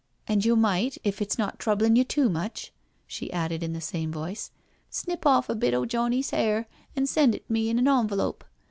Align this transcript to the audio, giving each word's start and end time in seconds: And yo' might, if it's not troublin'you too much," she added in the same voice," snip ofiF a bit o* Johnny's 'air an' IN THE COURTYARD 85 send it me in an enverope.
And 0.27 0.43
yo' 0.43 0.55
might, 0.55 0.97
if 1.03 1.21
it's 1.21 1.37
not 1.37 1.59
troublin'you 1.59 2.03
too 2.05 2.27
much," 2.27 2.73
she 3.05 3.31
added 3.31 3.61
in 3.61 3.73
the 3.73 3.79
same 3.79 4.11
voice," 4.11 4.49
snip 4.89 5.21
ofiF 5.27 5.47
a 5.47 5.53
bit 5.53 5.75
o* 5.75 5.85
Johnny's 5.85 6.33
'air 6.33 6.67
an' 6.95 7.03
IN 7.03 7.03
THE 7.03 7.07
COURTYARD 7.07 7.09
85 7.09 7.09
send 7.09 7.35
it 7.35 7.49
me 7.51 7.69
in 7.69 7.77
an 7.77 7.85
enverope. 7.85 8.41